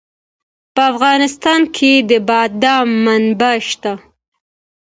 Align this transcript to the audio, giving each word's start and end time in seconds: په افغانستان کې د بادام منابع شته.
په 0.73 0.81
افغانستان 0.91 1.61
کې 1.75 1.91
د 2.09 2.11
بادام 2.29 2.87
منابع 3.05 3.55
شته. 3.69 3.93